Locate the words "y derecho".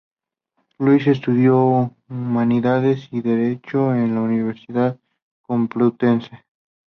3.11-3.93